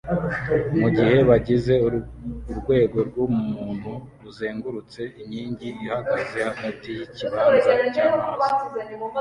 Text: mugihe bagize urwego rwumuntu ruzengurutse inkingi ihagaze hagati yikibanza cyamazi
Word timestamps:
mugihe 0.81 1.17
bagize 1.29 1.73
urwego 2.51 2.97
rwumuntu 3.09 3.91
ruzengurutse 4.23 5.01
inkingi 5.21 5.69
ihagaze 5.85 6.37
hagati 6.49 6.87
yikibanza 6.97 7.71
cyamazi 7.95 8.53